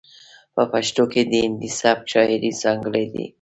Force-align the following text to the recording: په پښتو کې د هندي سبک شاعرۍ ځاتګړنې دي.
په 0.55 0.63
پښتو 0.71 1.03
کې 1.11 1.21
د 1.31 1.33
هندي 1.45 1.69
سبک 1.79 2.03
شاعرۍ 2.11 2.51
ځاتګړنې 2.61 3.05
دي. 3.13 3.25